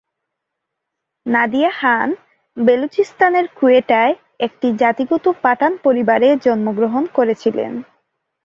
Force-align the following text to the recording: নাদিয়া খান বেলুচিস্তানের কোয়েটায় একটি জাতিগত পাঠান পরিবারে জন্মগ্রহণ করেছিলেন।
নাদিয়া 1.25 1.71
খান 1.71 2.07
বেলুচিস্তানের 2.57 3.45
কোয়েটায় 3.59 4.13
একটি 4.39 4.67
জাতিগত 4.77 5.25
পাঠান 5.43 5.71
পরিবারে 5.83 6.27
জন্মগ্রহণ 6.45 7.03
করেছিলেন। 7.13 7.71